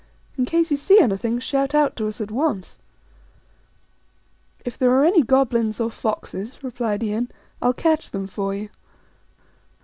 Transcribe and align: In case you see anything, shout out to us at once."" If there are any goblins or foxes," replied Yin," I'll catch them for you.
In 0.35 0.45
case 0.45 0.71
you 0.71 0.77
see 0.77 0.99
anything, 0.99 1.37
shout 1.37 1.75
out 1.75 1.95
to 1.97 2.07
us 2.07 2.19
at 2.19 2.31
once."" 2.31 2.79
If 4.65 4.75
there 4.75 4.89
are 4.89 5.05
any 5.05 5.21
goblins 5.21 5.79
or 5.79 5.91
foxes," 5.91 6.57
replied 6.63 7.03
Yin," 7.03 7.29
I'll 7.61 7.73
catch 7.73 8.09
them 8.09 8.25
for 8.25 8.55
you. 8.55 8.69